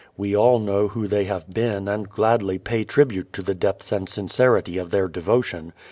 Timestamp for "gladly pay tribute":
2.09-3.31